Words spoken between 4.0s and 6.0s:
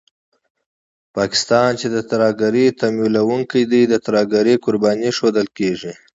ترهګرۍ قرباني ښودل کېږي